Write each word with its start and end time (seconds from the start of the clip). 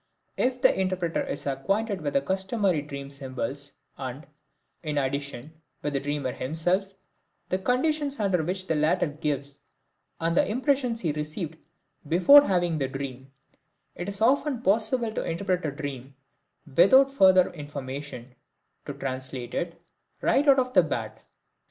If 0.35 0.59
the 0.63 0.73
interpreter 0.81 1.21
is 1.21 1.45
acquainted 1.45 2.01
with 2.01 2.13
the 2.13 2.21
customary 2.21 2.81
dream 2.81 3.11
symbols 3.11 3.73
and, 3.99 4.25
in 4.81 4.97
addition, 4.97 5.61
with 5.83 5.93
the 5.93 5.99
dreamer 5.99 6.31
himself, 6.31 6.93
the 7.49 7.59
conditions 7.59 8.19
under 8.19 8.41
which 8.43 8.65
the 8.65 8.73
latter 8.73 9.15
lives 9.23 9.59
and 10.19 10.35
the 10.35 10.49
impressions 10.49 11.01
he 11.01 11.11
received 11.11 11.63
before 12.07 12.41
having 12.47 12.79
the 12.79 12.87
dream, 12.87 13.31
it 13.93 14.09
is 14.09 14.21
often 14.21 14.63
possible 14.63 15.11
to 15.13 15.23
interpret 15.23 15.63
a 15.67 15.71
dream 15.71 16.15
without 16.75 17.13
further 17.13 17.51
information 17.53 18.33
to 18.85 18.95
translate 18.95 19.53
it 19.53 19.79
"right 20.23 20.47
off 20.47 20.73
the 20.73 20.81
bat." 20.81 21.23